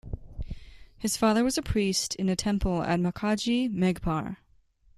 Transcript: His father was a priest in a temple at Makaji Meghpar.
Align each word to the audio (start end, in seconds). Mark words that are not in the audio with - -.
His 0.97 1.15
father 1.15 1.43
was 1.43 1.59
a 1.59 1.61
priest 1.61 2.15
in 2.15 2.27
a 2.27 2.35
temple 2.35 2.81
at 2.81 2.99
Makaji 2.99 3.69
Meghpar. 3.69 4.37